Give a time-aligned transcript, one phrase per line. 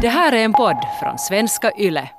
[0.00, 2.10] Det här är en podd från svenska YLE.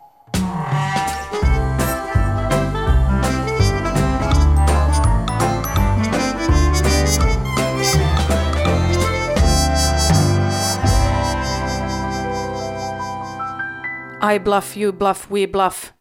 [14.35, 15.93] I bluff, you bluff, we bluff.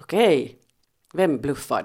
[0.00, 0.58] Okej.
[1.14, 1.82] Vem bluffar?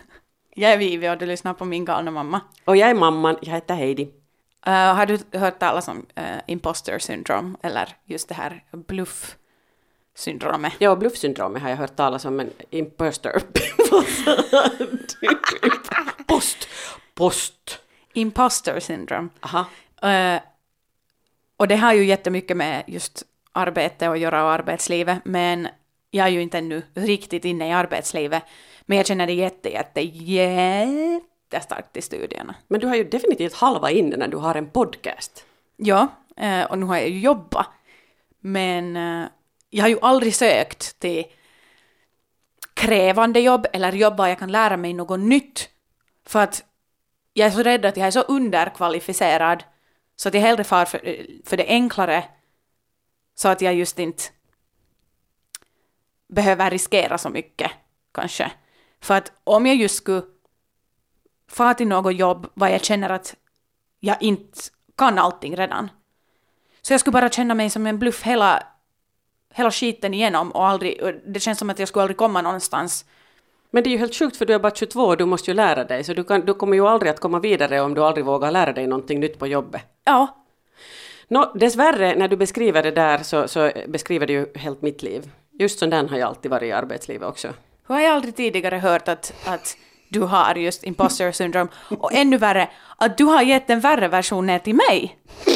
[0.54, 2.40] Jag är Vivi och du lyssnar på min galna mamma.
[2.64, 4.19] Och jag är mamman, jag heter Heidi.
[4.66, 10.72] Uh, har du hört talas om uh, imposter syndrome eller just det här bluff-syndromet?
[10.78, 13.32] Ja, bluffsyndromet har jag hört talas om, men imposter...
[16.26, 16.68] Post!
[17.14, 17.80] Post!
[18.12, 19.28] Imposter syndrome.
[19.40, 19.64] Aha.
[20.04, 20.40] Uh,
[21.56, 25.68] och det har ju jättemycket med just arbete att göra och arbetslivet, men
[26.10, 28.42] jag är ju inte ännu riktigt inne i arbetslivet.
[28.82, 30.00] Men jag känner det jätte, jätte,
[31.50, 32.54] jättestarkt i studierna.
[32.68, 35.44] Men du har ju definitivt halva inne när du har en podcast.
[35.76, 37.66] Ja, eh, och nu har jag ju jobbat.
[38.40, 39.28] Men eh,
[39.70, 41.24] jag har ju aldrig sökt till
[42.74, 45.68] krävande jobb eller jobb där jag kan lära mig något nytt.
[46.26, 46.64] För att
[47.32, 49.64] jag är så rädd att jag är så underkvalificerad
[50.16, 52.24] så att jag hellre far för, för det enklare
[53.34, 54.22] så att jag just inte
[56.28, 57.70] behöver riskera så mycket
[58.12, 58.52] kanske.
[59.00, 60.22] För att om jag just skulle
[61.50, 63.36] fara till något jobb var jag känner att
[64.00, 64.58] jag inte
[64.98, 65.90] kan allting redan.
[66.82, 68.62] Så jag skulle bara känna mig som en bluff hela,
[69.54, 73.04] hela skiten igenom och aldrig, och det känns som att jag skulle aldrig komma någonstans.
[73.70, 75.54] Men det är ju helt sjukt för du är bara 22 och du måste ju
[75.54, 78.24] lära dig så du, kan, du kommer ju aldrig att komma vidare om du aldrig
[78.24, 79.82] vågar lära dig någonting nytt på jobbet.
[80.04, 80.44] Ja.
[81.28, 85.30] Nå, dessvärre när du beskriver det där så, så beskriver du ju helt mitt liv.
[85.52, 87.48] Just sån där har jag alltid varit i arbetslivet också.
[87.86, 89.76] Hur har jag aldrig tidigare hört att, att
[90.10, 94.46] du har just imposter syndrome och ännu värre att du har gett en värre version
[94.46, 95.18] ner till mig.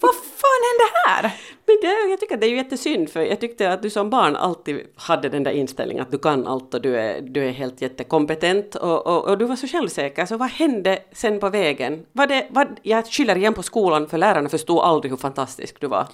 [0.00, 1.22] Vad fan hände här?
[1.66, 4.10] Men det, jag tycker att det är ju jättesynd för jag tyckte att du som
[4.10, 7.50] barn alltid hade den där inställningen att du kan allt och du är, du är
[7.50, 10.26] helt jättekompetent och, och, och du var så självsäker.
[10.26, 12.06] Så vad hände sen på vägen?
[12.12, 15.86] Var det, var, jag skyller igen på skolan för lärarna förstod aldrig hur fantastisk du
[15.86, 16.06] var.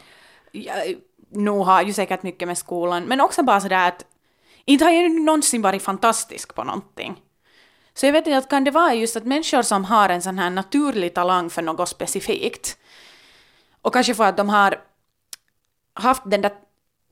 [0.53, 0.77] Jag,
[1.33, 4.07] nog har ju säkert mycket med skolan, men också bara sådär att
[4.65, 7.17] inte har jag någonsin varit fantastisk på någonting.
[8.01, 10.51] Så jag vet inte, kan det vara just att människor som har en sån här
[10.51, 12.79] naturlig talang för något specifikt,
[13.83, 14.81] och kanske för att de har
[15.95, 16.53] haft den där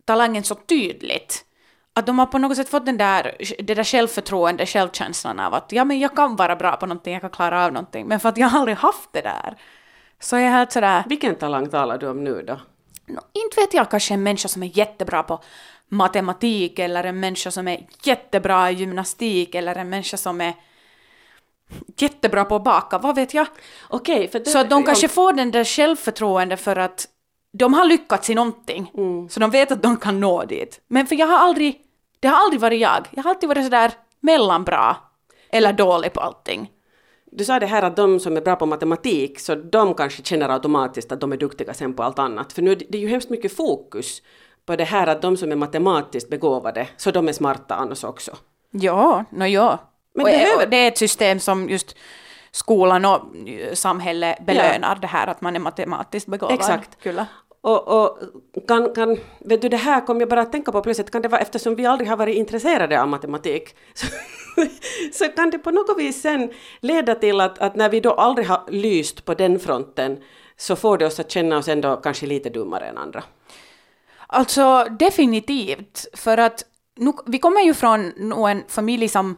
[0.04, 1.44] talangen så tydligt,
[1.92, 5.72] att de har på något sätt fått den där, det där självförtroende, självkänslan av att
[5.72, 8.28] ja men jag kan vara bra på någonting, jag kan klara av någonting, men för
[8.28, 9.56] att jag aldrig haft det där.
[10.20, 11.04] Så jag helt sådär...
[11.06, 12.60] Vilken talang talar du om nu då?
[13.06, 15.42] No, inte vet jag, kanske en människa som är jättebra på
[15.88, 20.54] matematik eller en människa som är jättebra i gymnastik eller en människa som är
[21.96, 23.46] jättebra på att baka, vad vet jag?
[23.88, 27.06] Okej, för det, Så att de kanske får den där självförtroende för att
[27.52, 29.28] de har lyckats i någonting, Mm.
[29.28, 30.80] så de vet att de kan nå dit.
[30.88, 31.80] Men för jag har aldrig,
[32.20, 33.06] det har aldrig varit jag.
[33.10, 34.96] Jag har alltid varit sådär mellanbra
[35.50, 36.70] eller dålig på allting.
[37.32, 40.48] Du sa det här att de som är bra på matematik, så de kanske känner
[40.48, 42.52] automatiskt att de är duktiga sen på allt annat.
[42.52, 44.22] För nu är det, ju hemskt mycket fokus
[44.66, 48.36] på det här att de som är matematiskt begåvade, så de är smarta annars också.
[48.70, 49.78] Ja, nå ja.
[50.14, 51.96] Men och, behöver- och det är ett system som just
[52.50, 56.54] skolan och eh, samhället belönar det här att man är matematiskt begåvad.
[56.54, 57.02] Exakt.
[57.02, 57.26] Kyllä.
[57.60, 58.18] Och, och
[58.68, 61.28] kan, kan, vet du, det här kom jag bara att tänka på plötsligt, kan det
[61.28, 64.06] vara eftersom vi aldrig har varit intresserade av matematik, så,
[65.12, 68.48] så kan det på något vis sen leda till att, att när vi då aldrig
[68.48, 70.18] har lyst på den fronten,
[70.56, 73.22] så får det oss att känna oss ändå kanske lite dummare än andra.
[74.26, 76.64] Alltså definitivt, för att
[76.96, 79.36] nu, vi kommer ju från en familj som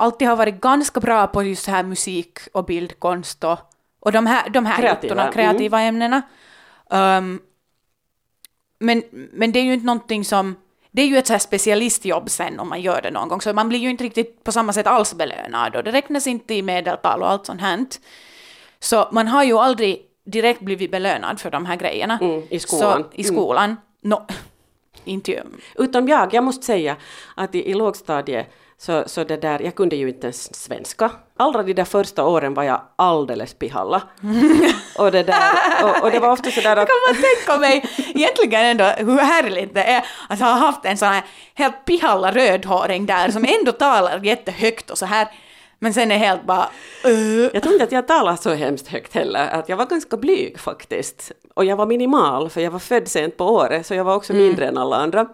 [0.00, 3.58] alltid har varit ganska bra på just här musik och bildkonst och,
[4.00, 6.22] och de här, de här Kreativa, kreativa, kreativa ämnena.
[6.90, 7.40] Um,
[8.78, 10.56] men, men det är ju inte någonting som...
[10.90, 13.52] Det är ju ett så här specialistjobb sen om man gör det någon gång, så
[13.52, 16.62] man blir ju inte riktigt på samma sätt alls belönad och det räknas inte i
[16.62, 17.86] medeltal och allt sånt här.
[18.80, 22.18] Så man har ju aldrig direkt blivit belönad för de här grejerna.
[22.22, 23.02] Mm, i skolan.
[23.02, 23.76] Så, I skolan.
[24.00, 24.26] No,
[25.04, 25.42] inte.
[25.74, 26.96] Utom jag, jag måste säga
[27.36, 28.46] att i, i lågstadiet
[28.82, 31.10] så, så det där, jag kunde ju inte ens svenska.
[31.36, 34.02] Allra de där första åren var jag alldeles pihalla.
[34.98, 35.52] och, det där,
[35.84, 36.88] och, och det var ofta sådär att...
[36.88, 37.84] kan man tänka mig
[38.14, 41.22] egentligen ändå hur härligt det är att ha haft en sån här
[41.54, 45.28] helt pihalla rödhåring där som ändå talar jättehögt och så här
[45.78, 46.68] men sen är helt bara
[47.06, 47.50] uh.
[47.52, 50.58] Jag tror inte att jag talade så hemskt högt heller, att jag var ganska blyg
[50.58, 51.32] faktiskt.
[51.54, 54.32] Och jag var minimal, för jag var född sent på året, så jag var också
[54.32, 55.26] mindre än alla andra.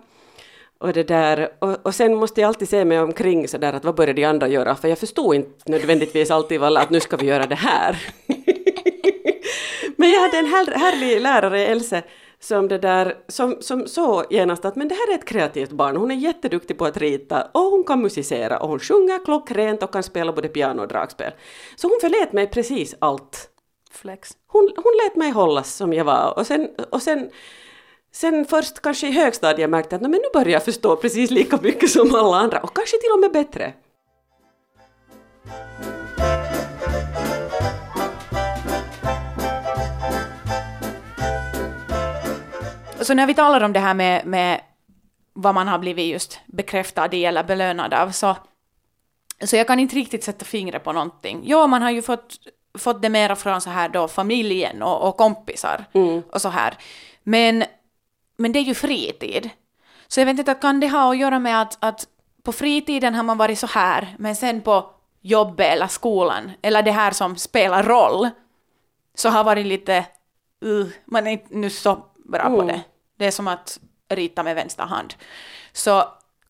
[0.79, 3.95] Och, det där, och, och sen måste jag alltid se mig omkring sådär att vad
[3.95, 4.75] börjar de andra göra?
[4.75, 7.99] För jag förstod inte nödvändigtvis alltid alla att nu ska vi göra det här.
[9.97, 12.03] Men jag hade en här, härlig lärare, Else,
[12.41, 15.97] som, det där, som, som så genast att men det här är ett kreativt barn,
[15.97, 19.93] hon är jätteduktig på att rita och hon kan musicera och hon sjunger klockrent och
[19.93, 21.33] kan spela både piano och dragspel.
[21.77, 23.51] Så hon förlät mig precis allt.
[23.91, 24.31] Flex.
[24.47, 27.31] Hon, hon lät mig hållas som jag var och sen, och sen
[28.17, 31.57] Sen först kanske i högstadiet märkte jag att men nu börjar jag förstå precis lika
[31.63, 33.73] mycket som alla andra och kanske till och med bättre.
[43.01, 44.61] Så när vi talar om det här med, med
[45.33, 48.37] vad man har blivit just bekräftad i eller belönad av, så,
[49.45, 51.43] så jag kan inte riktigt sätta fingret på någonting.
[51.45, 52.37] Ja, man har ju fått,
[52.79, 56.23] fått det mera från så här då familjen och, och kompisar Mm.
[56.33, 56.75] och så här.
[57.23, 57.65] Men,
[58.37, 59.51] men det är ju fritid.
[60.09, 62.09] Så jag vet inte, kan det ha att göra med att, att
[62.43, 64.91] på fritiden har man varit så här, men sen på
[65.21, 68.29] jobbet eller skolan, eller det här som spelar roll,
[69.15, 70.07] så har varit lite,
[70.65, 72.67] uh, man är inte nu så bra på Mm.
[72.67, 72.83] det.
[73.19, 73.79] Det är som att
[74.09, 75.15] rita med vänster hand.
[75.73, 76.05] Så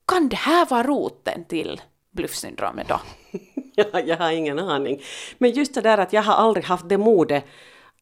[0.06, 1.80] kan det här vara roten till
[2.10, 3.00] bluffsyndromet då?
[3.74, 5.02] Jag, jag har ingen aning.
[5.38, 7.44] Men just det där att jag har aldrig haft det modet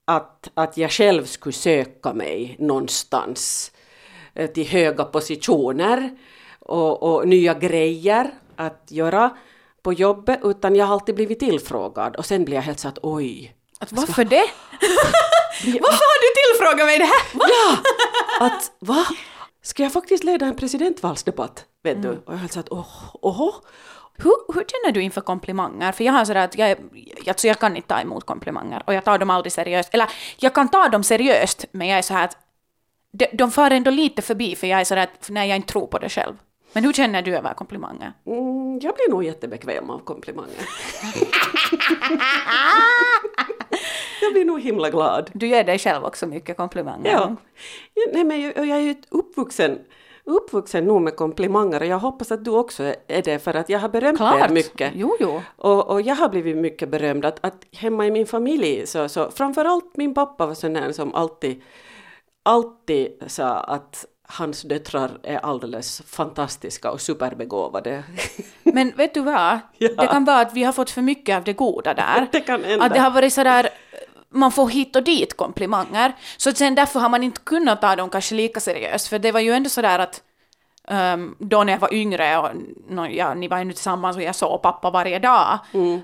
[0.05, 3.73] att, att jag själv skulle söka mig någonstans
[4.55, 6.11] till höga positioner
[6.61, 9.37] och, och nya grejer att göra
[9.83, 12.99] på jobbet, utan jag har alltid blivit tillfrågad och sen blir jag helt så att
[13.03, 13.57] oj.
[13.81, 14.45] Att varför det?
[15.65, 17.23] varför har du tillfrågat mig det här?
[17.33, 17.77] Ja!
[18.47, 19.07] Att va?
[19.63, 21.65] Ska jag faktiskt leda en presidentvalsdebatt?
[21.83, 22.09] Vet du?
[22.09, 23.55] Och jag är helt så att åh, åhå.
[24.17, 25.93] Hur, hur känner du inför komplimanger?
[25.93, 26.79] För jag har sådär att jag,
[27.29, 29.95] alltså jag kan inte ta emot komplimanger och jag tar dem aldrig seriöst.
[29.95, 32.37] Eller jag kan ta dem seriöst, men jag är så här att
[33.19, 35.87] de, de far ändå lite förbi för jag är sådär att när jag inte tror
[35.87, 36.35] på det själv.
[36.73, 38.13] Men hur känner du över komplimanger?
[38.27, 40.51] Mm, jag blir nog jättebekväm av komplimanger.
[44.23, 45.31] jag blir nog himla glad.
[45.35, 47.11] Du ger dig själv också mycket komplimanger.
[47.11, 47.37] Ja.
[47.95, 49.79] ja nej, men jag, jag är ju uppvuxen,
[50.25, 53.79] uppvuxen nog med komplimanger och jag hoppas att du också är det för att jag
[53.79, 54.51] har berömt Klart.
[54.51, 54.93] er mycket.
[54.95, 55.43] Jo, jo.
[55.57, 59.31] Och, och jag har blivit mycket berömd att, att hemma i min familj så, så
[59.31, 61.63] framförallt min pappa var sån här som alltid,
[62.45, 68.05] alltid sa att hans döttrar är alldeles fantastiska och superbegåvade.
[68.63, 69.59] Men vet du vad?
[69.79, 69.89] Ja.
[69.99, 72.29] Det kan vara att vi har fått för mycket av det goda där.
[72.33, 72.85] Det kan hända.
[72.85, 73.69] Att det har varit sådär,
[74.31, 76.13] man får hit och dit komplimanger.
[76.37, 79.09] Så sen därför har man inte kunnat ta dem kanske lika seriöst.
[79.09, 80.23] För det var ju ändå sådär att
[80.89, 82.49] um, då när jag var yngre och
[82.89, 85.59] no, ja, ni var ju nu tillsammans och jag såg pappa varje dag.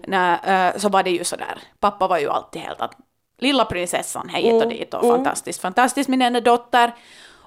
[0.06, 2.94] När, eh, så var det ju sådär, pappa var ju alltid helt att
[3.40, 6.94] lilla prinsessan hej hit och dit och fantastiskt, fantastiskt min enda dotter.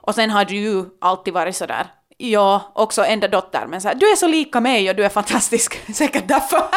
[0.05, 1.87] Och sen har du ju alltid varit sådär,
[2.17, 5.93] ja, också enda dotter, men såhär, du är så lika mig och du är fantastisk,
[5.95, 6.61] säkert därför.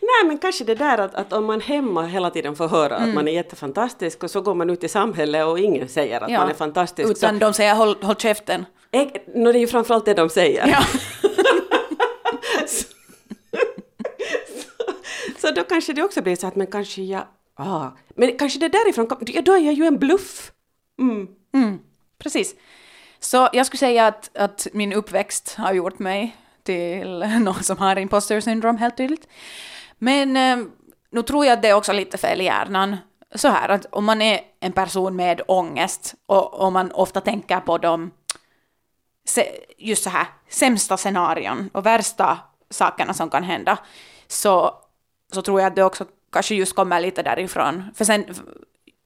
[0.00, 3.08] Nej men kanske det där att, att om man hemma hela tiden får höra att
[3.14, 6.38] man är jättefantastisk och så går man ut i samhället och ingen säger att Ja,
[6.40, 7.10] man är fantastisk.
[7.10, 8.66] Utan de säger håll, håll käften.
[8.92, 10.66] så, Äg- no, det är ju framförallt det de säger.
[10.66, 10.82] Ja.
[15.50, 17.24] Så då kanske det också blir så att men kanske jag,
[17.54, 20.52] ah, men kanske det därifrån ja, då är jag ju en bluff.
[20.98, 21.28] Mm.
[21.54, 21.78] Mm,
[22.18, 22.54] precis.
[23.20, 27.98] Så jag skulle säga att, att min uppväxt har gjort mig till någon som har
[27.98, 29.28] imposter syndrome helt tydligt.
[29.98, 30.66] Men eh,
[31.10, 32.96] nu tror jag att det är också lite fel i hjärnan.
[33.34, 37.60] Så här att om man är en person med ångest och om man ofta tänker
[37.60, 38.10] på de
[39.78, 42.38] just så här sämsta scenarion och värsta
[42.70, 43.78] sakerna som kan hända
[44.28, 44.74] så,
[45.32, 47.84] så tror jag att det också kanske just kommer lite därifrån.
[47.94, 48.24] För sen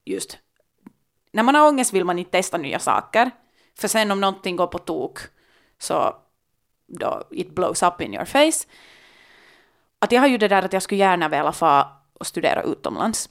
[0.05, 0.37] just
[1.33, 3.31] när man har ångest vill man inte testa nya saker.
[3.79, 5.19] För sen om någonting går på tok
[5.79, 6.15] så
[6.87, 8.67] då it blows up in your face.
[9.99, 11.83] Att jag har ju det där att jag skulle gärna vilja få
[12.19, 13.29] och studera utomlands.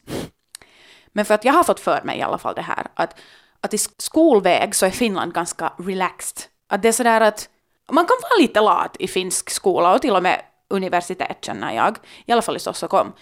[1.07, 3.21] Men för att jag har fått för mig i alla fall det här att,
[3.61, 6.45] att i skolväg så är Finland ganska relaxed.
[6.69, 7.49] Att det är sådär att
[7.93, 11.97] man kan vara lite lat i finsk skola och till och med universitet känner jag.
[12.27, 13.13] I alla fall i Stockholm.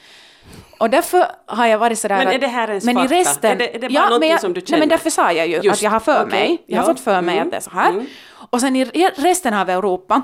[0.78, 3.14] Och därför har jag varit sådär Men är det här ens men i fakta?
[3.14, 4.80] resten, Är det- är det bara ja, men jag, som du Nej, känner?
[4.80, 6.94] men därför sa jag ju Just, att jag har för okej, mig, jag har ja,
[6.94, 7.90] fått för mig mm, att det är så här.
[7.90, 8.06] mm.
[8.50, 10.22] Och sen i re- resten av Europa,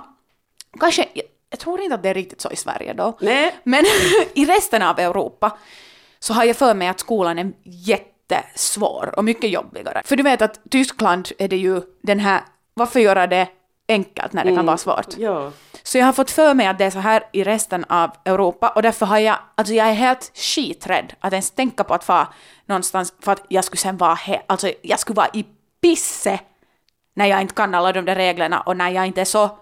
[0.80, 1.08] kanske,
[1.50, 3.54] jag, tror inte att det är riktigt så i Sverige då, Nej.
[3.64, 3.84] men
[4.34, 5.58] i resten av Europa
[6.18, 10.02] så har jag för mig att skolan är jättesvår och mycket jobbigare.
[10.04, 12.40] För du vet att Tyskland är det ju den här,
[12.74, 13.48] varför göra det
[13.88, 15.18] enkelt när det kan vara svårt?
[15.18, 15.52] Ja.
[15.88, 18.68] Så jag har fått för mig att det är så här i resten av Europa
[18.68, 22.28] och därför har jag, alltså jag är helt skiträdd att ens tänka på att vara
[22.66, 25.44] någonstans för att jag skulle sen vara, he, alltså jag skulle vara i
[25.80, 26.40] pisse
[27.16, 29.58] när jag inte kan alla de där reglerna och när jag inte är så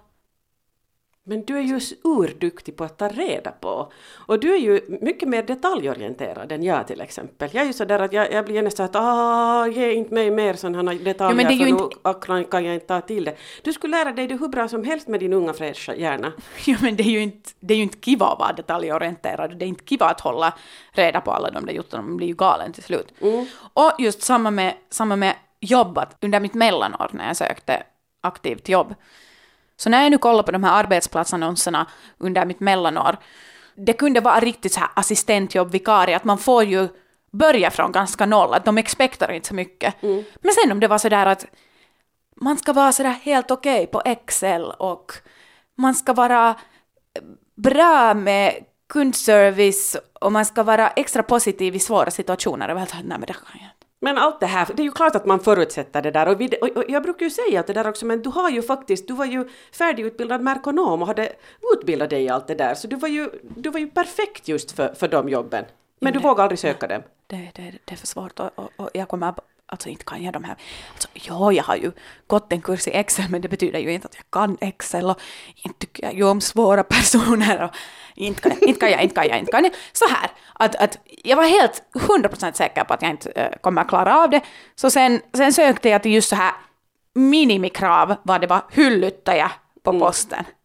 [1.29, 3.93] men du är ju urduktig på att ta reda på.
[4.27, 7.51] Och du är ju mycket mer detaljorienterad än jag till exempel.
[7.53, 10.55] Jag är ju sådär att jag, jag blir nästan att ah, ge inte mig mer
[10.55, 13.37] sådana detaljer ju för inte- nu kan, jag inte ta till det.
[13.63, 16.33] Du skulle lära dig det hur bra som helst med din unga fräscha hjärna.
[16.67, 19.59] Jo, men det är ju inte, det är ju inte kiva att vara detaljorienterad.
[19.59, 20.55] Det är inte kiva att hålla
[20.93, 22.03] reda på alla de där juttorna.
[22.03, 23.13] Man blir ju galen till slut.
[23.73, 27.83] Och just samma med, samma med jobbat under mitt mellanår när jag sökte
[28.21, 28.95] aktivt jobb.
[29.77, 31.87] Så när jag nu kollar på de här arbetsplatsannonserna
[32.19, 33.17] under mitt mellanår,
[33.75, 36.89] det kunde vara riktigt så här assistentjobb, vikarie, att man får ju
[37.33, 39.95] börja från ganska noll, att de expektar inte så mycket.
[40.41, 41.47] Men sen om det var så där att
[42.41, 45.13] man ska vara sådär helt okej på Excel och
[45.79, 46.55] man ska vara
[47.57, 52.67] bra med kundservice och man ska vara extra positiv i svåra situationer.
[52.67, 53.86] Och jag var helt så nej men det kan jag inte.
[54.01, 56.29] Men allt det här, det är ju klart att man förutsätter det där.
[56.29, 58.51] Och, vi, och, och jag brukar ju säga att det där också, men du har
[58.51, 61.33] ju faktiskt, du var ju färdigutbildad merkonom och hade
[61.75, 62.75] utbildat dig i allt det där.
[62.75, 65.65] Så du var ju, du var ju perfekt just för, för de jobben.
[66.01, 67.03] Men du det- vågar aldrig söka dem.
[67.27, 69.35] Det, det, det är för svårt och, och, och jag kommer,
[69.67, 70.57] alltså inte kan jag de här,
[70.93, 71.93] alltså ja, jag har ju
[72.27, 75.21] gått en kurs i Excel men det betyder ju inte att jag kan Excel och
[75.65, 77.71] inte tycker jag ju om svåra personer och
[78.15, 79.73] inte kan jag, inte kan jag, inte kan jag, inte kan jag.
[79.93, 83.85] Så här, att, att jag var helt 100% säker på att jag inte äh, kommer
[83.85, 84.41] klara av det,
[84.75, 86.53] så sen, sen sökte jag till just så här
[87.15, 89.51] minimikrav vad det var hyllyttäjä
[89.83, 90.45] på posten.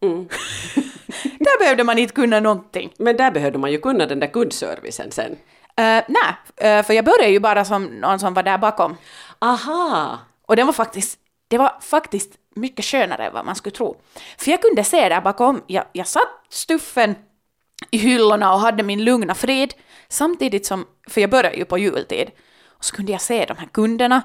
[1.38, 2.92] Där behövde man inte kunna någonting.
[2.98, 5.36] Men där behövde man ju kunna den där kundservicen sen.
[5.80, 8.96] Uh, nej, eh, för jag började ju bara som någon som var där bakom.
[9.38, 10.18] Aha!
[10.46, 13.96] Och det var faktiskt, det var faktiskt mycket skönare än vad man skulle tro.
[14.38, 17.14] För jag kunde se där bakom, jag, jag satt stuffen
[17.90, 19.74] i hyllorna och hade min lugna frid,
[20.08, 22.30] samtidigt som, för jag började ju på jultid,
[22.68, 24.22] och så kunde jag se de här kunderna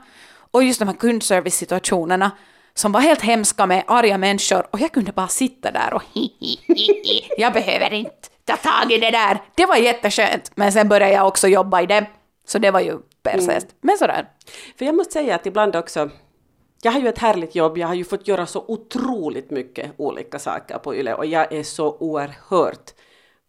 [0.51, 2.31] och just de här kundservice-situationerna
[2.77, 6.31] som var helt hemska med arga människor och jag kunde bara sitta där och hi,
[6.39, 7.21] hi, hi, hi.
[7.37, 9.41] jag behöver inte ta tag i det där.
[9.55, 12.05] Det var jätteskönt, men sen började jag också jobba i det,
[12.47, 13.67] så det var ju persest.
[13.81, 14.27] Men sådär.
[14.77, 16.09] För jag måste säga att ibland också,
[16.81, 20.39] jag har ju ett härligt jobb, jag har ju fått göra så otroligt mycket olika
[20.39, 22.93] saker på YLE och jag är så oerhört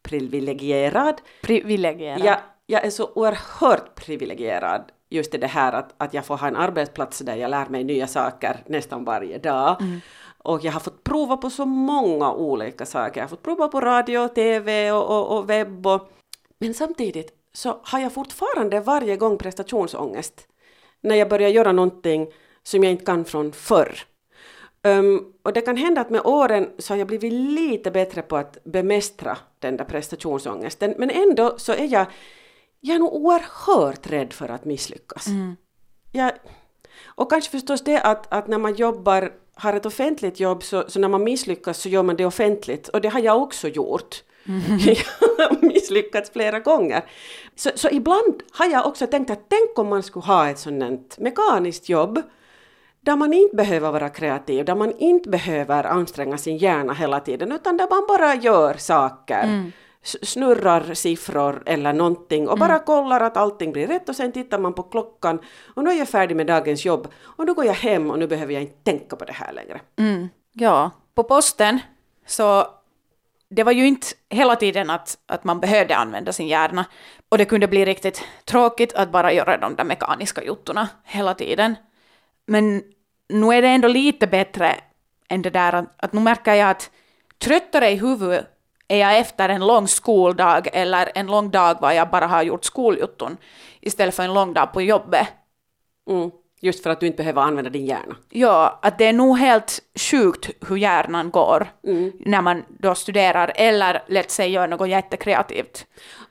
[0.03, 1.21] privilegierad.
[1.43, 2.25] Privilegierad.
[2.25, 6.57] Jag, jag är så oerhört privilegierad just det här att, att jag får ha en
[6.57, 9.77] arbetsplats där jag lär mig nya saker nästan varje dag.
[10.39, 13.21] Och jag har fått prova på så många olika saker.
[13.21, 15.87] Jag har fått prova på radio, tv och, och, och webb.
[15.87, 16.09] Och,
[16.59, 20.47] men samtidigt så har jag fortfarande varje gång prestationsångest
[21.01, 22.27] när jag börjar göra någonting
[22.63, 23.99] som jag inte kan från förr.
[24.83, 28.37] Um, och det kan hända att med åren så har jag blivit lite bättre på
[28.37, 30.95] att bemästra den där prestationsångesten.
[30.99, 32.07] Men ändå så är jag,
[32.81, 35.27] jag är nog oerhört rädd för att misslyckas.
[36.13, 36.33] Jag,
[37.07, 41.01] och kanske förstås det att, att när man jobbar, har ett offentligt jobb, så, så
[41.01, 42.89] när man misslyckas så gör man det offentligt.
[42.89, 44.23] Och det har jag också gjort.
[45.39, 47.05] jag har misslyckats flera gånger.
[47.57, 51.19] Så, så ibland har jag också tänkt att tänk om man skulle ha ett sådant
[51.19, 52.23] mekaniskt jobb
[53.01, 57.53] där man inte behöver vara kreativ, där man inte behöver anstränga sin hjärna hela tiden,
[57.53, 59.43] utan där man bara gör saker.
[59.45, 59.63] S-
[60.03, 64.75] Snurrar siffror eller någonting och bara kollar att allting blir rätt och sen tittar man
[64.75, 65.41] på klockan
[65.75, 68.27] och nu är jag färdig med dagens jobb och nu går jag hem och nu
[68.27, 69.81] behöver jag inte tänka på det här längre.
[69.97, 71.81] Mm, ja, på posten
[72.27, 72.67] så
[73.51, 76.85] det var ju inte hela tiden att, att man behövde använda sin hjärna.
[77.29, 81.77] Och det kunde bli riktigt tråkigt att bara göra de där mekaniska juttorna hela tiden.
[82.47, 82.83] Men
[83.29, 84.75] nu är det ändå lite bättre
[85.29, 86.91] än det där att, att nu märker jag att
[87.39, 88.47] tröttare i huvudet
[88.89, 92.65] är jag efter en lång skoldag eller en lång dag var jag bara har gjort
[92.65, 93.37] skoljutton
[93.81, 95.29] istället för en lång dag på jobbet.
[96.11, 96.31] Mm.
[96.61, 98.17] Just för att du inte behöver använda din hjärna.
[98.31, 101.69] Ja, att det är nog helt sjukt hur hjärnan går
[102.21, 105.87] när man då studerar eller lätt sig gör något jättekreativt.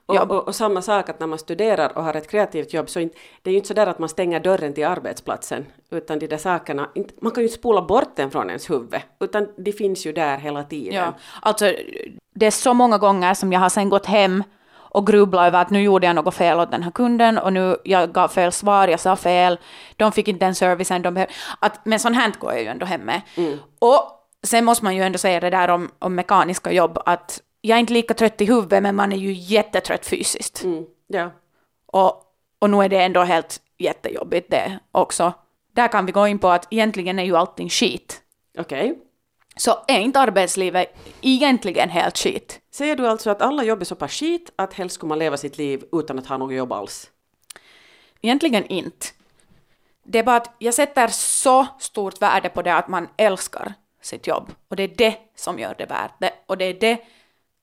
[0.06, 3.00] Och, och, och samma sak att när man studerar och har ett kreativt jobb så
[3.00, 6.28] inte, det är ju inte så där att man stänger dörren till arbetsplatsen utan de
[6.28, 9.72] där sakerna, inte, man kan ju inte spola bort den från ens huvud utan de
[9.72, 10.96] finns ju där hela tiden.
[10.96, 11.74] Ja, alltså
[12.34, 14.44] det är så många gånger som jag har sen gått hem
[14.98, 17.78] och grubblat över att nu gjorde jag något fel åt den här kunden och nu
[17.84, 19.60] jag gav fel svar, jag sa fel,
[19.96, 21.34] de fick inte den servicen de behövde.
[21.60, 23.22] Att, men sånt här går jag ju ändå hem med.
[23.80, 24.02] Och
[24.44, 27.80] sen måste man ju ändå säga det där om, om mekaniska jobb, att jag är
[27.80, 30.64] inte lika trött i huvudet men man är ju jättetrött fysiskt.
[30.64, 31.32] Mm, ja.
[31.86, 32.24] Och,
[32.60, 35.34] och nu är det ändå helt jättejobbigt det också.
[35.76, 38.22] Där kan vi gå in på att egentligen är ju allting skit.
[38.58, 39.00] Okej.
[39.58, 42.62] Så är inte arbetslivet egentligen helt skit?
[42.72, 45.38] Säger du alltså att alla jobb är så pass skit att helst skulle man leva
[45.38, 47.12] sitt liv utan att ha något jobb alls?
[48.22, 49.08] Egentligen inte.
[50.04, 54.28] Det är bara att jag sätter så stort värde på det att man älskar sitt
[54.28, 54.52] jobb.
[54.68, 56.32] Och det är det som gör det värt det.
[56.46, 56.98] Och det är det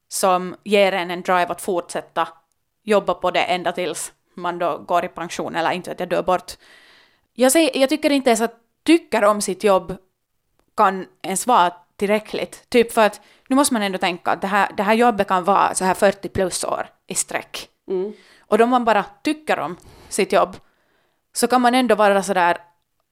[0.09, 2.29] som ger en en drive att fortsätta
[2.83, 6.23] jobba på det ända tills man då går i pension eller inte vet jag, dör
[6.23, 6.53] bort.
[7.33, 9.97] Jag, säger, jag tycker inte ens att tycker om sitt jobb
[10.77, 12.71] kan ens vara tillräckligt.
[12.71, 15.45] Typ för att nu måste man ändå tänka att det här, det här jobbet kan
[15.45, 17.69] vara så här 40 plus år i sträck.
[17.89, 18.13] Mm.
[18.41, 19.77] Och då man bara tycker om
[20.09, 20.57] sitt jobb
[21.33, 22.59] så kan man ändå vara sådär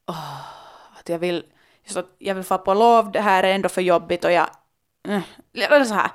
[0.06, 1.44] åh, att jag vill,
[1.84, 4.46] just att jag vill få på lov, det här är ändå för jobbigt och jag...
[5.08, 5.22] Mm,
[5.54, 6.10] eller så här.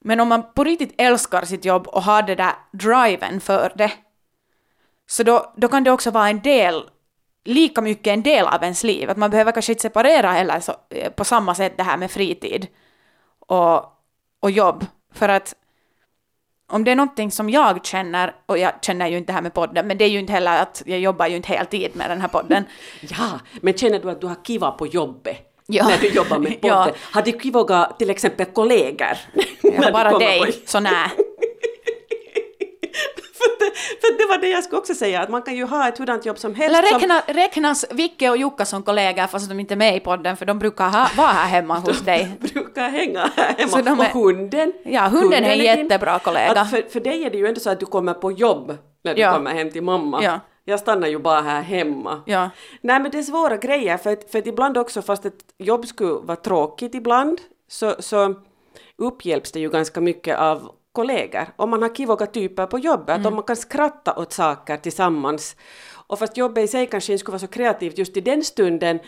[0.00, 3.92] Men om man på riktigt älskar sitt jobb och har det där driven för det
[5.06, 6.90] så då, då kan det också vara en del,
[7.48, 9.10] lika mycket en del av ens liv.
[9.10, 12.10] Att man behöver kanske inte separera heller så, eh, på samma sätt det här med
[12.10, 12.66] fritid
[13.38, 13.76] och,
[14.40, 14.86] och jobb.
[15.14, 15.54] För att
[16.70, 19.54] om det är någonting som jag känner, och jag känner ju inte det här med
[19.54, 22.20] podden, men det är ju inte heller att jag jobbar ju inte heltid med den
[22.20, 22.64] här podden.
[23.00, 25.36] Ja, men känner du att du har kiva på jobbet?
[25.66, 25.88] Ja.
[25.88, 26.76] När du jobbar med podden?
[26.76, 26.90] Ja.
[27.12, 29.16] Har du kivoga till exempel kollegor?
[29.62, 31.10] Jag har bara dig, så nej.
[34.00, 36.26] för, det, var det jag skulle också säga, att man kan ju ha ett hurdant
[36.26, 36.78] jobb som helst.
[36.78, 40.00] Eller som- räkna, räknas Vicke och Jukka som kollegor fast de inte är med i
[40.00, 42.32] podden för de brukar ha, vara här hemma hos dig.
[42.40, 43.68] brukar hänga här hemma.
[43.70, 44.72] Så de är- Och hunden.
[44.84, 46.60] Ja, hunden är en jättebra kollega.
[46.60, 49.14] Att för, för dig är det ju ändå så att du kommer på jobb när
[49.14, 49.32] du Ja.
[49.34, 50.20] kommer hem till mamma.
[50.24, 50.40] Ja.
[50.64, 52.22] Jag stannar ju bara här hemma.
[52.26, 52.50] Ja.
[52.80, 55.86] Nej men det är svåra grejer för att, för att ibland också fast ett jobb
[55.86, 57.40] skulle vara tråkigt ibland
[57.70, 58.34] så, så
[58.98, 61.46] upphjälps det ju ganska mycket av kollegor.
[61.56, 63.20] Om man har kivoga typer på jobbet, Mm.
[63.20, 65.56] att om man kan skratta åt saker tillsammans.
[66.08, 68.98] Och fast jobbet i sig kanske inte skulle vara så kreativt just i den stunden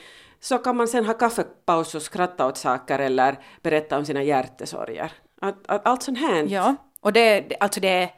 [0.41, 5.13] så kan man sen ha kaffepaus och skratta åt saker eller berätta om sina hjärtesorger.
[5.41, 6.47] Att, att allt sånt här.
[6.49, 8.09] Ja, och det, det- alltså det är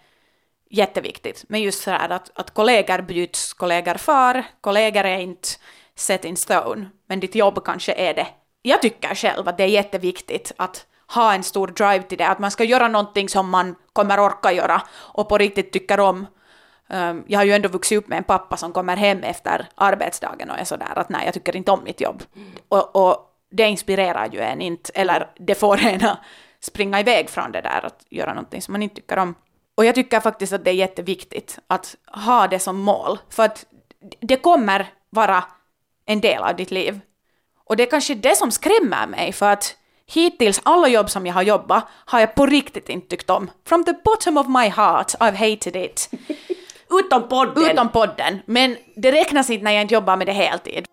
[0.70, 1.44] jätteviktigt.
[1.48, 5.48] Men just så här att, att kollegor byts, kollegor far, kollegor är inte
[5.94, 8.26] set in stone, men ditt jobb kanske är det.
[8.62, 12.38] Jag tycker själv att det är jätteviktigt att ha en stor drive till det, att
[12.38, 16.26] man ska göra någonting som man kommer orka göra och på riktigt tycker om.
[16.88, 20.50] Um, jag har ju ändå vuxit upp med en pappa som kommer hem efter arbetsdagen
[20.50, 22.22] och är sådär att nej, jag tycker inte om mitt jobb.
[22.68, 23.16] Och, och
[23.50, 26.18] det inspirerar ju en inte, eller det får en att
[26.60, 29.34] springa iväg från det där att göra någonting som man inte tycker om.
[29.74, 33.66] Och jag tycker faktiskt att det är jätteviktigt att ha det som mål, för att
[34.20, 35.44] det kommer vara
[36.06, 37.00] en del av ditt liv.
[37.64, 41.34] Och det är kanske det som skrämmer mig, för att hittills alla jobb som jag
[41.34, 43.50] har jobbat har jag på riktigt inte tyckt om.
[43.64, 46.10] From the bottom of my heart, I've hated it.
[46.90, 47.70] Utom podden!
[47.70, 50.86] Utom podden, men det räknas inte när jag inte jobbar med det heltid.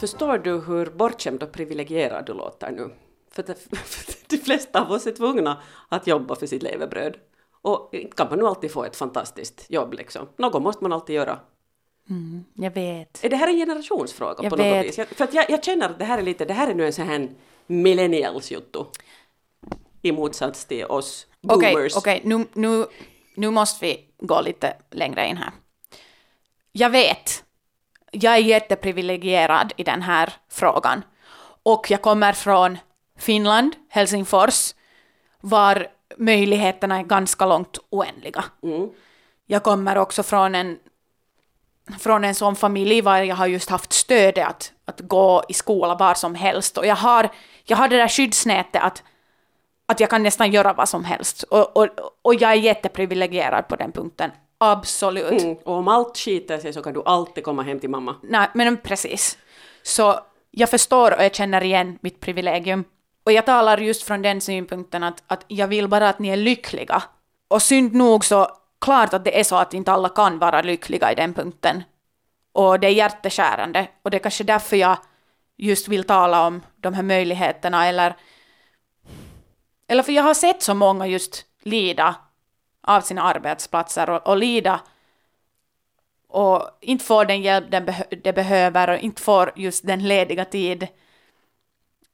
[0.00, 2.90] Förstår du hur bortskämd och privilegierad du låter nu?
[3.30, 3.54] För, det,
[3.84, 7.16] för de flesta av oss är tvungna att jobba för sitt levebröd.
[7.62, 10.28] Och kan man nu alltid få ett fantastiskt jobb liksom.
[10.36, 11.38] Något måste man alltid göra.
[12.54, 13.24] Jag vet.
[13.24, 14.76] Är det här en generationsfråga Jag på vet.
[14.76, 14.98] något vis?
[14.98, 16.86] Jag, för att jag, jag känner att det här är lite, det här är nu
[16.86, 17.28] en sån här
[17.66, 18.84] millennials-juttu.
[20.02, 21.96] I motsats till oss Okej, boomers.
[21.96, 22.86] okej, nu, nu,
[23.34, 25.50] nu måste vi gå lite längre in här.
[26.72, 27.44] Jag vet,
[28.10, 31.02] jag är jätteprivilegierad i den här frågan.
[31.62, 32.78] Och jag kommer från
[33.18, 34.74] Finland, Helsingfors,
[35.40, 35.86] var
[36.18, 38.44] möjligheterna är ganska långt oändliga.
[38.62, 38.88] Mm.
[39.46, 40.78] Jag kommer också från en,
[41.98, 45.94] från en sån familj var jag har just haft stödet att, att gå i skola
[45.94, 46.78] var som helst.
[46.78, 47.28] Och jag har,
[47.64, 49.02] jag har det där skyddsnätet att,
[49.86, 51.42] att jag kan nästan göra vad som helst.
[51.42, 51.88] Och, och,
[52.22, 54.30] och jag är jätteprivilegierad på den punkten.
[54.58, 55.42] Absolut.
[55.42, 55.56] Mm.
[55.64, 58.14] Och om allt skiter sig så kan du alltid komma hem till mamma.
[58.22, 59.38] Nej, men precis.
[59.82, 62.84] Så jag förstår och jag känner igen mitt privilegium.
[63.28, 66.36] Och jag talar just från den synpunkten att, att jag vill bara att ni är
[66.36, 67.02] lyckliga.
[67.48, 68.48] Och synd nog så,
[68.80, 71.82] klart att det är så att inte alla kan vara lyckliga i den punkten.
[72.52, 73.88] Och det är hjärteskärande.
[74.02, 74.98] Och det är kanske därför jag
[75.56, 78.16] just vill tala om de här möjligheterna eller...
[79.88, 82.14] Eller för jag har sett så många just lida
[82.82, 84.80] av sina arbetsplatser och, och lida
[86.28, 90.44] och inte får den hjälp den beh- de behöver och inte får just den lediga
[90.44, 90.88] tid,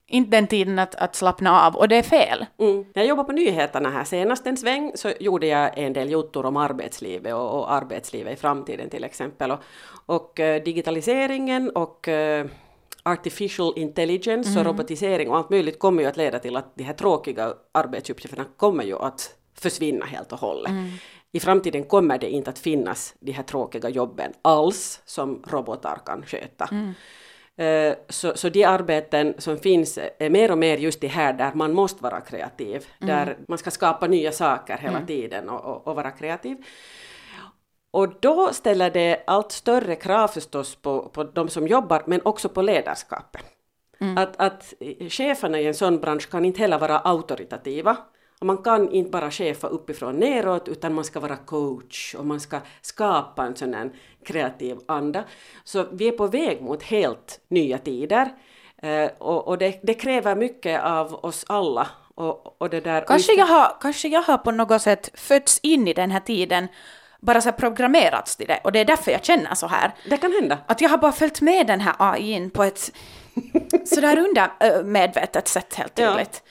[0.07, 2.47] inte den tiden att, att slappna av och det är fel.
[2.59, 2.77] Mm.
[2.77, 6.47] När jag jobbade på nyheterna här senast en sväng så gjorde jag en del juttor
[6.47, 9.51] om arbetslivet och, och arbetslivet i framtiden till exempel.
[9.51, 9.59] Och,
[10.07, 12.47] och eh, digitaliseringen och eh,
[13.03, 16.95] artificial intelligence och robotisering och allt möjligt kommer ju att leda till att de här
[16.95, 20.73] tråkiga arbetsuppgifterna kommer ju att försvinna helt och hållet.
[21.33, 26.23] I framtiden kommer det inte att finnas de här tråkiga jobben alls som robotar kan
[26.27, 26.69] sköta.
[26.73, 26.91] Eh,
[28.09, 31.73] Så, så de arbeten som finns är mer och mer just det här där man
[31.73, 36.11] måste vara kreativ, där man ska skapa nya saker hela tiden och, och, och vara
[36.11, 36.57] kreativ.
[37.91, 42.49] Och då ställer det allt större krav förstås på, på de som jobbar, men också
[42.49, 43.45] på ledarskapet.
[44.17, 44.75] Att, att
[45.11, 47.97] cheferna i en sån bransch kan inte heller vara auktoritativa.
[48.45, 52.41] Och man kan inte bara chefa uppifrån neråt, utan man ska vara coach och man
[52.41, 53.91] ska skapa en sån här
[54.25, 55.25] kreativ anda.
[55.65, 58.29] Så vi är på väg mot helt nya tider.
[58.83, 61.87] Eh, och och det, det kräver mycket av oss alla.
[62.15, 65.89] Och, och det där, Kanske jag, har, kanske jag har på något sätt fötts in
[65.89, 66.69] i den här tiden,
[67.21, 69.91] bara så programmerats till det, och det är därför jag känner så här.
[70.11, 70.59] Det kan hända.
[70.67, 72.91] Att jag har bara följt med den här AIn på ett
[73.85, 76.11] sådär undermedvetet sätt helt Ja.
[76.11, 76.43] tydligt.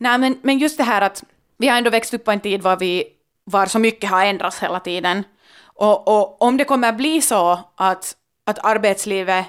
[0.00, 1.24] Nej, men, men just det här att
[1.58, 3.04] vi har ändå växt upp på en tid var, vi,
[3.44, 5.24] var så mycket har ändrats hela tiden.
[5.62, 9.46] Och, och om det kommer bli så att, att arbetslivet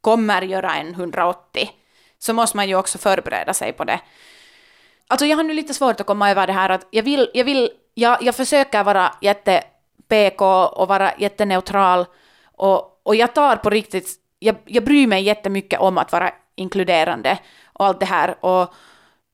[0.00, 1.70] kommer göra en 180,
[2.18, 4.00] så måste man ju också förbereda sig på det.
[5.06, 7.44] Alltså jag har nu lite svårt att komma över det här att jag vill, jag
[7.44, 9.64] vill, jag, jag försöker vara jätte
[10.08, 12.06] PK och vara jätteneutral
[12.44, 17.38] och, och jag tar på riktigt, jag, jag bryr mig jättemycket om att vara inkluderande
[17.72, 18.74] och allt det här och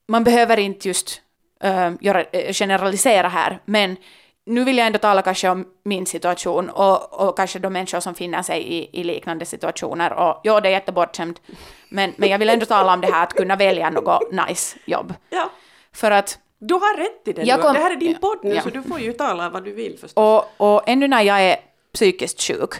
[0.07, 1.21] man behöver inte just
[1.63, 3.97] äh, göra, generalisera här men
[4.45, 8.15] nu vill jag ändå tala kanske om min situation och, och kanske de människor som
[8.15, 11.41] finner sig i, i liknande situationer och ja, det är jättebortskämt
[11.89, 15.13] men, men jag vill ändå tala om det här att kunna välja något nice jobb.
[15.29, 15.49] Ja,
[15.93, 17.43] För att du har rätt i det.
[17.43, 18.61] Jag kom- det här är din podd nu, ja.
[18.61, 20.13] så du får ju tala vad du vill förstås.
[20.57, 21.57] Och, och ännu när jag är
[21.93, 22.73] psykiskt sjuk,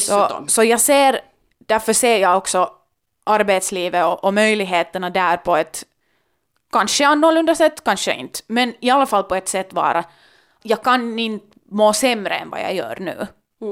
[0.00, 1.20] så, så jag ser,
[1.58, 2.70] därför ser jag också
[3.24, 5.84] arbetslivet och, och möjligheterna där på ett
[6.72, 10.04] kanske annorlunda sätt, kanske inte, men i alla fall på ett sätt vara,
[10.62, 13.26] jag kan inte må sämre än vad jag gör nu.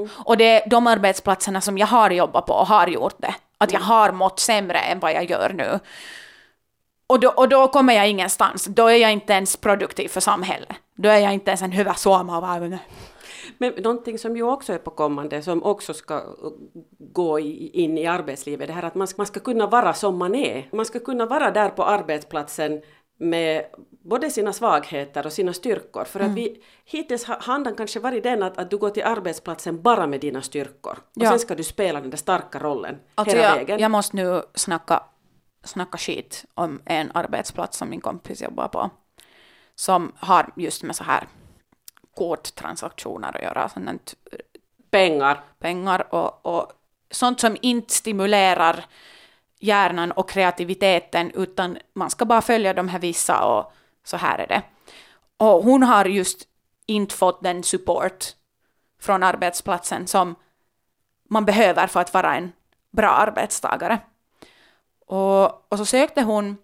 [0.09, 3.73] Och det är de arbetsplatserna som jag har jobbat på och har gjort det, att
[3.73, 5.79] jag har mått sämre än vad jag gör nu.
[7.07, 10.75] Och då, och då kommer jag ingenstans, då är jag inte ens produktiv för samhället.
[10.95, 12.79] Då är jag inte ens en hyvä suomalainen.
[13.57, 16.21] Men någonting som ju också är på kommande, som också ska
[16.99, 20.35] gå in i arbetslivet, det här att man ska, man ska kunna vara som man
[20.35, 20.69] är.
[20.71, 22.81] Man ska kunna vara där på arbetsplatsen
[23.19, 23.65] med
[24.03, 26.03] både sina svagheter och sina styrkor.
[26.03, 26.31] För Mm.
[26.31, 30.07] att vi, hittills har handan kanske varit den att, att du går till arbetsplatsen bara
[30.07, 30.91] med dina styrkor.
[30.91, 31.29] Och Ja.
[31.29, 33.79] sen ska du spela den där starka rollen Alltså hela jag, vägen.
[33.79, 35.03] jag måste nu snacka,
[35.63, 38.89] snacka skit om en arbetsplats som min kompis jobbar på.
[39.75, 41.27] Som har just med så här
[42.17, 44.15] korttransaktioner att göra, sånt
[44.89, 45.43] Pengar.
[45.59, 46.71] pengar och, och
[47.11, 48.85] sånt som inte stimulerar
[49.59, 54.47] hjärnan och kreativiteten utan man ska bara följa de här vissa och så här är
[54.47, 54.61] det.
[55.37, 56.47] Och hon har just
[56.85, 58.25] inte fått den support
[59.01, 60.35] från arbetsplatsen som
[61.29, 62.51] man behöver för att vara en
[62.91, 63.99] bra arbetstagare.
[65.05, 66.57] Och, och så sökte hon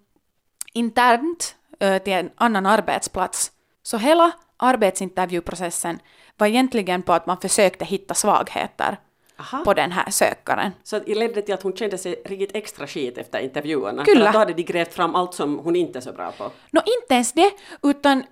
[0.74, 3.52] internt eh, till en annan arbetsplats.
[3.84, 4.32] Så hela
[4.64, 6.00] arbetsintervjuprocessen
[6.38, 8.98] var egentligen på att man försökte hitta svagheter
[9.40, 9.64] Aha.
[9.64, 10.72] på den här sökaren.
[10.84, 14.06] Så det ledde till att hon kände sig riktigt extra skit efter intervjuerna.
[14.06, 14.20] Kyllä.
[14.20, 16.52] För att då hade de grävt fram allt som hon inte är så bra på.
[16.72, 17.52] Nå, inte ens det,
[17.84, 18.24] utan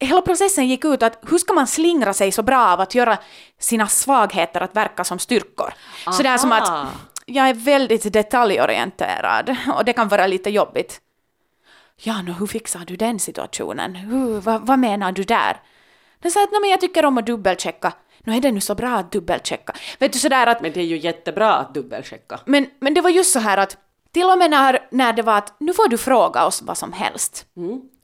[0.00, 3.18] hela processen gick ut att hur ska man slingra sig så bra av att göra
[3.58, 5.74] sina svagheter att verka som styrkor?
[6.12, 6.62] Så det är som Aha.
[6.62, 6.88] att
[7.26, 11.00] jag är väldigt detaljorienterad och det kan vara lite jobbigt.
[12.04, 13.94] Ja, nå, hur fixar du den situationen?
[13.94, 15.60] Hur, vad, vad menar du där?
[16.18, 17.92] Den sa att "Nej, men jag tycker om att dubbelchecka.
[18.20, 19.72] Nu är det nu så bra att dubbelchecka.
[19.98, 22.40] Vet du sådär att Men det är ju jättebra att dubbelchecka.
[22.46, 23.76] men, men det var just så här att
[24.12, 26.92] till och med när, när det var att nu får du fråga oss vad som
[26.92, 27.46] helst.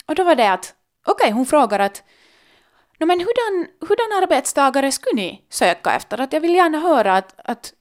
[0.07, 0.75] Och då var det att
[1.07, 2.03] okej, hon frågar att
[3.01, 6.21] no, men hurdan, hurdan arbetstagare skulle ni söka efter?
[6.21, 7.73] Att jag vill gärna höra att, att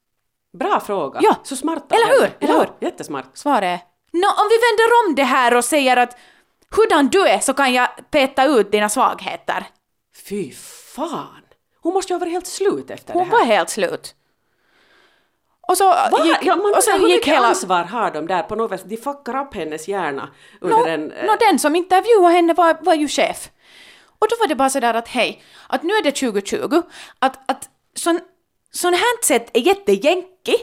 [0.59, 1.19] Bra fråga.
[1.23, 1.35] Ja.
[1.43, 1.91] Så smart.
[1.91, 2.37] av Eller hur?
[2.39, 2.87] Eller ja, hur?
[2.87, 3.25] Jättesmart.
[3.37, 3.81] svaret
[4.21, 6.17] Nå, om vi vänder om det här och säger att
[6.69, 9.65] hurdan du är så kan jag peta ut dina svagheter.
[10.29, 10.51] Fy
[10.95, 11.43] fan!
[11.81, 13.39] Hon måste ju ha varit helt slut efter Hon det här.
[13.39, 14.15] var helt slut.
[15.67, 16.21] Och så Va?
[16.25, 17.47] gick, ja, man och så undrar hur gick mycket hela...
[17.47, 18.83] ansvar har de där på något vis?
[18.83, 20.29] De fuckar upp hennes hjärna
[20.61, 21.11] under Nå, en...
[21.11, 23.49] eh, nå, den som intervjuade henne var, var ju chef.
[24.19, 26.81] Och då var det bara sådär att hej, att nu är det 2020,
[27.19, 28.19] att, att sån,
[28.77, 30.55] sån här sätt är jättejänki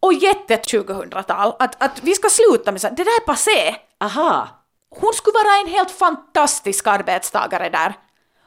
[0.00, 3.76] och jätte 2000-tal, att, att vi ska sluta med så, det där är passé.
[4.00, 4.48] Aha!
[4.90, 7.94] Hon skulle vara en helt fantastisk arbetstagare där.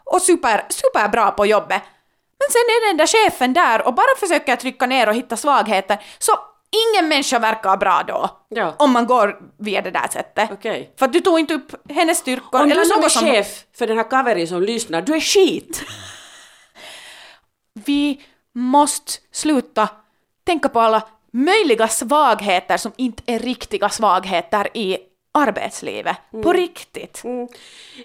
[0.03, 1.81] Och super, superbra på jobbet.
[2.39, 6.03] Men sen är den där chefen där och bara försöker trycka ner och hitta svagheter,
[6.19, 6.31] så
[6.71, 8.29] ingen människa verkar bra då.
[8.49, 8.75] Ja.
[8.79, 10.49] Om man går via det där sättet.
[10.51, 10.93] Okej.
[10.99, 12.61] För du tog inte upp hennes styrkor.
[12.61, 15.83] Om du som är chef för den här kaverin som lyssnar, du är skit!
[17.73, 18.21] Vi
[18.53, 19.89] måste sluta
[20.43, 24.97] tänka på alla möjliga svagheter som inte är riktiga svagheter i
[25.31, 26.17] arbetslivet.
[26.43, 27.23] På riktigt.
[27.23, 27.47] Mm.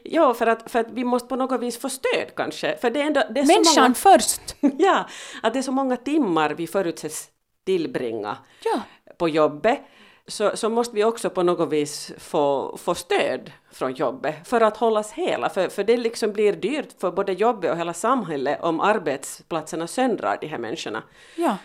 [0.04, 2.76] Ja, för att, för att vi måste på något vis få stöd kanske.
[2.76, 4.40] För det är ändå, det är så Människan många, först.
[4.60, 5.06] ja,
[5.42, 7.28] att det är så många timmar vi förutsätts
[7.66, 8.80] tillbringa Ja.
[9.18, 9.80] på jobbet.
[10.28, 14.76] Så, så måste vi också på något vis få, få stöd från jobbet för att
[14.76, 15.48] hållas hela.
[15.48, 20.38] För, för det liksom blir dyrt för både jobbet och hela samhället om arbetsplatserna söndrar
[20.40, 21.02] de här människorna
[21.36, 21.56] Ja.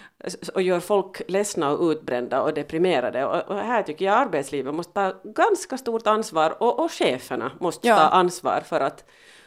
[0.54, 3.26] och gör folk ledsna och utbrända och deprimerade.
[3.26, 7.88] Och, och här tycker jag arbetslivet måste ta ganska stort ansvar och, och cheferna måste
[7.88, 7.96] Ja.
[7.96, 9.06] ta ansvar för att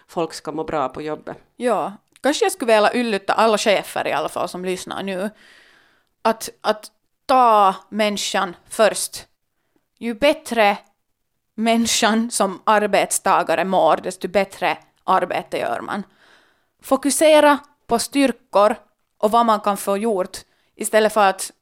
[0.09, 1.37] folk ska må bra på jobbet.
[1.57, 5.31] Ja, kanske jag skulle vilja yllytta alla chefer i alla fall som lyssnar nu.
[6.23, 6.91] Att, att
[7.27, 9.27] ta människan först.
[9.99, 10.79] Ju bättre
[11.55, 16.03] människan som arbetstagare mår, desto bättre arbete gör man.
[16.83, 18.77] Fokusera på styrkor
[19.19, 20.39] och vad man kan få gjort
[20.77, 21.53] istället för att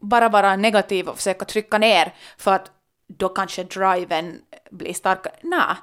[0.00, 2.70] bara vara negativ och försöka trycka ner för att
[3.06, 5.34] då kanske driven blir starkare.
[5.42, 5.76] Nej,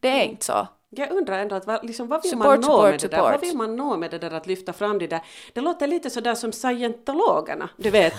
[0.00, 0.68] det är inte så.
[0.90, 3.22] Jag undrar ändå att vad, liksom, vad vill Support, man nå support, med det där?
[3.22, 5.20] Vad vill man nå med det där att lyfta fram det där?
[5.52, 8.14] Det låter lite sådär som scientologerna, du vet.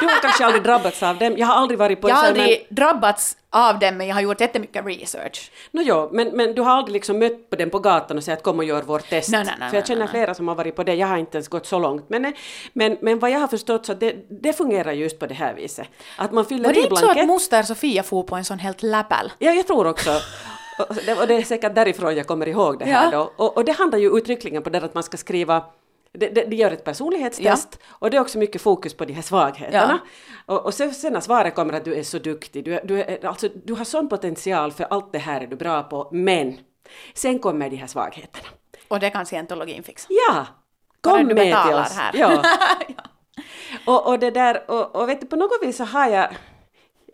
[0.00, 1.34] Du har kanske aldrig drabbats av dem.
[1.36, 4.40] Jag har aldrig varit på Jag har aldrig drabbats av dem, men jag har gjort
[4.40, 5.50] jättemycket research.
[5.70, 8.42] Nå jo, men, men du har aldrig liksom mött på den på gatan och sagt
[8.42, 9.30] kom och gör vårt test.
[9.30, 11.36] Nej, nej, nej, För jag känner flera som har varit på det, jag har inte
[11.36, 12.04] ens gått så långt.
[12.08, 12.32] Men,
[12.72, 15.86] men, men vad jag har förstått så det, det fungerar just på det här viset.
[16.16, 17.26] Att man fyller Var det i inte så att blankett.
[17.26, 19.32] moster Sofia for på en sån helt läppel?
[19.38, 20.10] Ja, jag tror också.
[20.82, 23.18] Och det, och det är säkert därifrån jag kommer ihåg det här Ja.
[23.18, 23.44] då.
[23.44, 25.64] Och, och det handlar ju uttryckligen på det att man ska skriva
[26.12, 29.22] de, de, de gör ett personlighetstest och det är också mycket fokus på de här
[29.22, 30.00] svagheterna.
[30.46, 33.26] Och, och sen, sen när svaret kommer att du är så duktig, du, du, är,
[33.26, 36.58] alltså, du har sån potential för allt det här är du bra på, men
[37.14, 38.48] sen kommer de här svagheterna.
[38.88, 40.06] Och det kan scientologin fixa.
[40.10, 40.46] Ja!
[41.00, 41.96] Kom med till oss!
[41.96, 42.12] här.
[42.18, 42.42] Ja.
[43.86, 46.28] och, och det där, och, och vet du, på något vis så har jag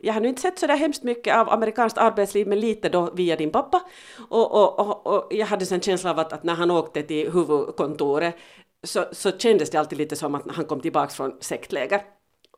[0.01, 3.11] jag har nu inte sett så där hemskt mycket av amerikanskt arbetsliv, men lite då
[3.15, 3.83] via din pappa.
[4.29, 7.33] Och, och, och, och jag hade en känsla av att, att när han åkte till
[7.33, 8.35] huvudkontoret
[8.83, 12.01] så, så kändes det alltid lite som att han kom tillbaks från sektläger.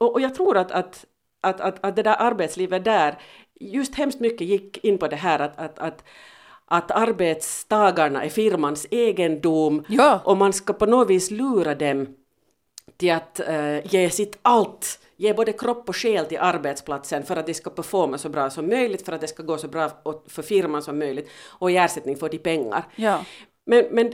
[0.00, 1.04] Och, och jag tror att, att,
[1.40, 3.18] att, att, att det där arbetslivet där
[3.60, 6.04] just hemskt mycket gick in på det här att, att, att
[6.72, 10.20] att arbetstagarna är firmans egendom Ja.
[10.24, 12.06] och man ska på något vis lura dem
[12.96, 17.46] till att eh, ge sitt allt, ge både kropp och själ till arbetsplatsen för att
[17.46, 19.90] de ska performa så bra som möjligt, för att det ska gå så bra
[20.28, 22.84] för firman som möjligt och i ersättning får de pengar.
[22.96, 23.24] Ja.
[23.66, 24.12] Men, men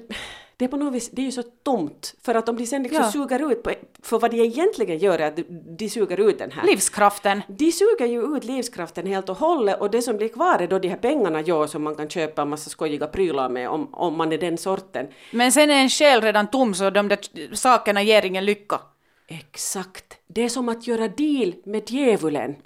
[0.57, 2.83] det är på något vis, det är ju så tomt, för att om de sen
[2.83, 3.13] liksom Ja.
[3.13, 3.71] suger ut, på,
[4.03, 5.43] för vad de egentligen gör är att de,
[5.79, 6.67] de suger ut den här.
[6.67, 7.43] Livskraften.
[7.49, 10.79] De suger ju ut livskraften helt och hållet och det som blir kvar är då
[10.79, 14.17] de här pengarna ja, som man kan köpa en massa skojiga prylar med om, om
[14.17, 15.07] man är den sorten.
[15.33, 17.19] Men sen är en själ redan tom så de där
[17.55, 18.81] sakerna ger ingen lycka.
[19.29, 20.05] Exakt.
[20.29, 22.57] Det är som att göra deal med djävulen.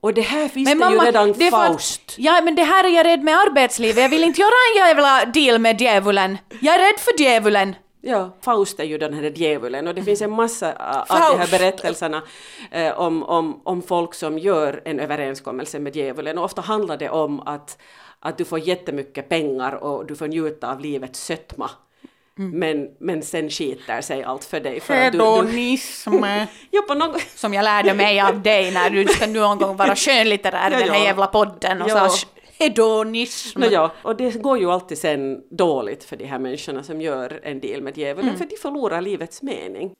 [0.00, 0.64] Och det här Mm.
[0.64, 2.14] Men mamma, ju redan det för att- Faust.
[2.18, 3.96] Ja, men det här är jag rädd med arbetslivet.
[4.02, 6.38] Jag vill inte göra en jävla deal med djävulen.
[6.60, 7.76] Jag är rädd för djävulen.
[8.00, 11.36] Ja, Faust är ju den här djävulen och det finns en massa av de här
[11.36, 11.50] Faust.
[11.50, 12.22] berättelserna
[12.70, 17.08] eh, om, om, om folk som gör en överenskommelse med djävulen och ofta handlar det
[17.10, 17.78] om att,
[18.20, 21.70] att du får jättemycket pengar och du får njuta av livets sötma.
[22.38, 22.58] Mm.
[22.58, 24.80] Men, men sen skiter sig allt för dig.
[24.80, 26.10] För att du, Hedonism.
[26.70, 29.96] ja, på något, Som jag lärde mig av dig när du ska någon gång vara
[29.96, 32.08] skönlitterär i Ja, den här jävla podden och Ja.
[32.08, 32.26] sa
[32.58, 33.60] hedonism.
[33.60, 37.40] Nå ja, och det går ju alltid sen dåligt för de här människorna som gör
[37.42, 38.38] en deal med djävulen, Mm.
[38.38, 39.92] för de förlorar livets mening.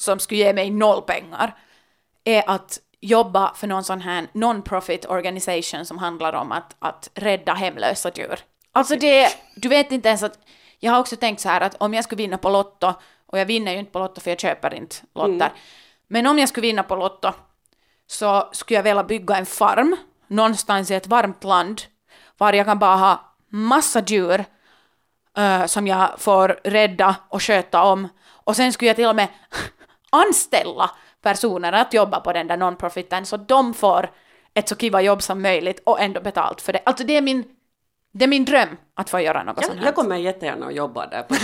[0.00, 1.54] Som skulle ge mig noll pengar,
[2.24, 7.54] är att jobba för någon sån här non-profit organisation som handlar om att, att rädda
[7.54, 8.38] hemlösa djur.
[8.72, 10.38] Alltså det, du vet inte ens att,
[10.78, 12.92] jag har också tänkt så här att om jag skulle vinna på Lotto,
[13.26, 15.52] och jag vinner ju inte på Lotto för jag köper inte lotter,
[16.08, 17.32] men om jag skulle vinna på Lotto
[18.06, 21.82] så skulle jag vilja bygga en farm någonstans i ett varmt land
[22.38, 24.44] var jag kan bara ha massa djur
[25.36, 28.08] eh, som jag får rädda och sköta om.
[28.26, 29.28] Och sen skulle jag till och med
[30.10, 30.90] anställa
[31.22, 34.10] personer att jobba på den där non-profiten så de får
[34.54, 36.80] ett så kiva jobb som möjligt och ändå betalt för det.
[36.84, 37.44] Alltså det är min,
[38.12, 39.86] det är min dröm att få göra något Jag, sånt här.
[39.86, 41.22] jag kommer jättegärna att jobba där.
[41.22, 41.34] På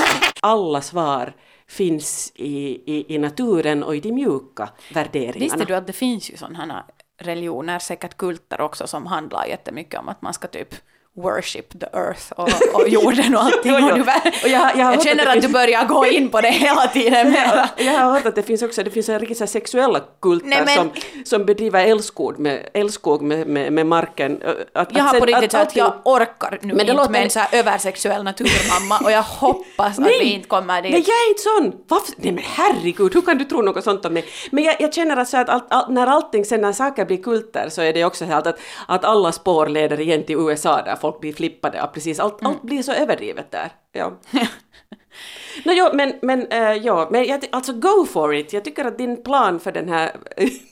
[0.42, 1.32] Alla svar
[1.68, 5.38] finns i, i, i naturen och i de mjuka värderingarna.
[5.38, 6.84] Visste du att det finns ju sådana här
[7.18, 10.74] religioner, säkert kulter också, som handlar jättemycket om att man ska typ
[11.16, 13.72] worship the earth och, och jorden och allting.
[13.80, 14.02] Jo, jo.
[14.42, 17.30] Och jag- jag jag känner att att, du börjar gå in på det hela tiden.
[17.30, 17.68] mera.
[17.76, 20.76] Jag har hört att det finns också det finns en riktigt sexuella kulter Nej, men-
[20.76, 20.90] som,
[21.24, 24.42] som bedriver älskog med, älskog med, med, med marken.
[24.74, 27.22] Att, Jag har sen- på riktigt att allting- jag orkar nu Men inte låter- med
[27.22, 30.92] en så här översexuell naturmamma och jag hoppas att vi inte kommer dit.
[30.92, 31.84] Nej, jag är inte sån!
[31.88, 32.12] Varför?
[32.16, 34.24] Nej men herregud, hur kan du tro något sånt om mig?
[34.50, 37.22] Men jag, jag känner att, så att allt, allt, när allting, sen när saker blir
[37.22, 40.96] kulter så är det också så att, att alla spår leder igen till USA där
[41.06, 43.70] folk blir flippade av precis allt, allt blir så överdrivet där.
[43.92, 44.08] Ja.
[45.64, 48.52] no, jo, men, men, eh, ja, men jag, alltså go for it.
[48.52, 50.16] Jag tycker att din plan för den här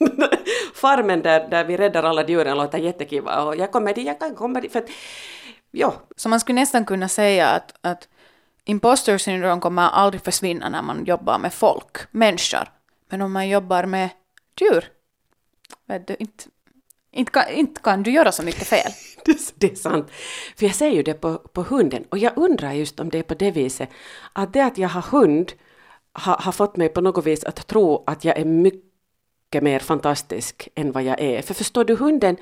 [0.75, 4.35] farmen där, där vi räddar alla djuren låter jättekiva och jag kommer dit, jag kan
[4.35, 4.91] komma dit för att,
[5.71, 8.09] ja, Så man skulle nästan kunna säga att, att
[8.65, 12.69] imposter syndrom kommer aldrig försvinna när man jobbar med folk, människor.
[13.11, 14.09] Men om man jobbar med
[14.61, 14.85] djur,
[15.87, 16.45] vet du, inte,
[17.15, 18.93] inte, kan, inte kan du göra så mycket fel.
[19.55, 20.11] Det, är sant.
[20.57, 23.23] För jag ser ju det på, på hunden och jag undrar just om det är
[23.23, 23.89] på det viset
[24.33, 25.53] att det att jag har hund
[26.13, 30.69] har, har fått mig på något vis att tro att jag är mycket mer fantastisk
[30.75, 31.43] än vad jag är.
[31.43, 32.37] För förstår du hunden,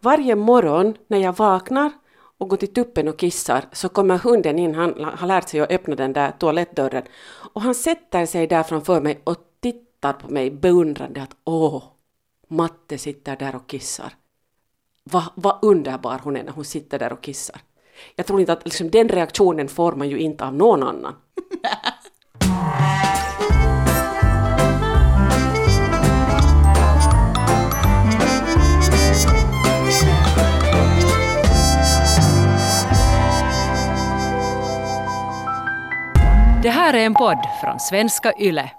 [0.00, 1.92] varje morgon när jag vaknar
[2.38, 5.70] och går till tuppen och kissar så kommer hunden in, han har lärt sig att
[5.70, 7.02] öppna den där toalettdörren
[7.54, 11.82] och han sätter sig där framför mig och tittar på mig beundrande att åh,
[12.48, 14.12] Matte sitter där och kissar.
[15.04, 17.60] Vad va underbar hon är när hon sitter där och kissar.
[18.16, 21.14] Jag tror inte att liksom, den reaktionen får man ju inte av någon annan.
[36.62, 38.77] Det här är en podd från svenska YLE.